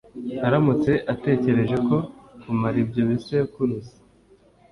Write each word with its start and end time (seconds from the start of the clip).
aramutse 0.47 0.91
atekereje 1.13 1.75
ko 1.87 1.97
kumara 2.41 2.77
ibyo 2.83 3.01
bisekuruza 3.09 3.93